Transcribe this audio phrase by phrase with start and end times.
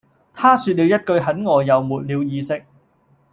[0.33, 2.65] 她說了一句很餓又沒了意識